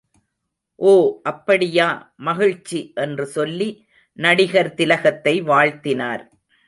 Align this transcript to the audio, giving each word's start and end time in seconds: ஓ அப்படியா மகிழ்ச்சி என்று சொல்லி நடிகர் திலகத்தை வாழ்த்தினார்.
ஓ 0.79 0.93
அப்படியா 1.23 2.13
மகிழ்ச்சி 2.15 2.91
என்று 2.95 3.25
சொல்லி 3.25 3.69
நடிகர் 4.19 4.73
திலகத்தை 4.73 5.35
வாழ்த்தினார். 5.43 6.23